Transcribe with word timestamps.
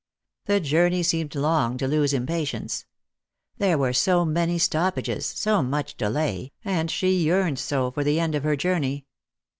The 0.45 0.59
journey 0.59 1.03
seemed 1.03 1.35
long 1.35 1.77
to 1.77 1.87
Loo's 1.87 2.11
impatience. 2.11 2.85
There 3.59 3.77
were 3.77 3.93
so 3.93 4.25
many 4.25 4.57
stoppages, 4.57 5.27
so 5.27 5.61
much 5.61 5.95
delay, 5.95 6.53
and 6.65 6.89
she 6.89 7.11
yearned 7.21 7.59
so 7.59 7.91
for 7.91 8.03
the 8.03 8.19
end 8.19 8.33
of 8.33 8.41
her 8.43 8.55
journey. 8.55 9.05